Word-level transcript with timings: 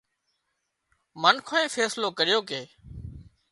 منکانئين 1.21 1.73
فيصلو 1.75 2.07
ڪريو 2.17 2.39
ڪي 2.49 2.61